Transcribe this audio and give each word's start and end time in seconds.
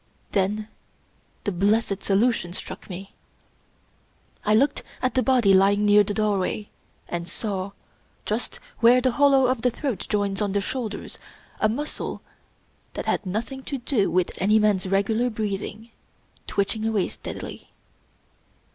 Then 0.31 0.67
the 1.43 1.51
blessed 1.51 2.01
solution 2.01 2.53
struck 2.53 2.89
me. 2.89 3.13
I 4.43 4.55
looked 4.55 4.81
at 4.99 5.13
the 5.13 5.21
body 5.21 5.53
lying 5.53 5.85
near 5.85 6.03
the 6.03 6.15
doorway, 6.15 6.69
and 7.07 7.27
saw, 7.27 7.73
just 8.25 8.59
where 8.79 8.99
the 8.99 9.11
hollow 9.11 9.45
of 9.45 9.61
the 9.61 9.69
throat 9.69 10.07
joins 10.09 10.41
on 10.41 10.53
the 10.53 10.59
shoulders, 10.61 11.19
a 11.59 11.69
muscle 11.69 12.23
that 12.95 13.05
had 13.05 13.27
nothing 13.27 13.61
to 13.65 13.77
do 13.77 14.09
with 14.09 14.31
any 14.41 14.57
man's 14.57 14.87
regular 14.87 15.29
breathing, 15.29 15.91
twitching 16.47 16.83
away 16.87 17.07
steadily. 17.07 17.69